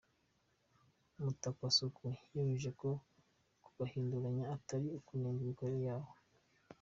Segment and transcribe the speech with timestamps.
[1.23, 2.89] Mutakwasuku yemeje ko
[3.63, 6.11] kubahinduranya atari ukunenga imikorere yabo.